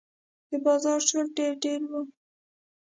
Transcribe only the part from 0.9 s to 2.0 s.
شور ډېر ډېر و.